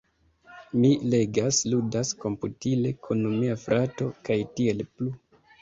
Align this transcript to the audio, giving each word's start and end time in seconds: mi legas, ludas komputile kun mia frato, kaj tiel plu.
mi 0.79 0.89
legas, 1.15 1.59
ludas 1.73 2.15
komputile 2.25 2.95
kun 3.05 3.21
mia 3.35 3.59
frato, 3.67 4.09
kaj 4.31 4.43
tiel 4.57 4.83
plu. 4.91 5.15